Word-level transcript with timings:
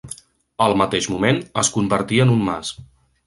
Al 0.67 0.73
mateix 0.81 1.09
moment, 1.15 1.43
es 1.63 1.71
convertí 1.77 2.21
en 2.27 2.35
un 2.37 2.43
mas. 2.51 2.73